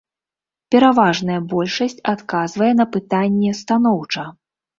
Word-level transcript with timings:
Пераважная 0.75 1.35
большасць 1.51 1.99
адказвае 2.15 2.71
на 2.81 2.85
пытанне 2.97 3.51
станоўча. 3.61 4.27